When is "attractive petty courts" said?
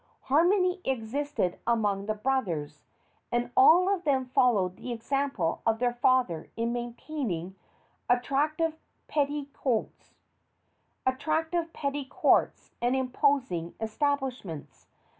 8.09-10.15